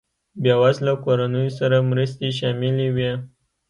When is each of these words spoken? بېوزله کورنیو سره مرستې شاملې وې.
بېوزله 0.41 0.93
کورنیو 1.03 1.55
سره 1.59 1.77
مرستې 1.89 2.27
شاملې 2.37 2.87
وې. 2.95 3.11